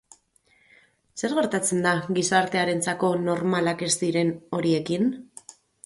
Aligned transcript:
Zer 1.23 1.35
gertatzen 1.41 1.85
da 1.87 1.93
gizartearentzako 2.17 3.13
normalak 3.29 3.87
ez 3.91 3.95
diren 4.07 4.37
horiekin? 4.61 5.11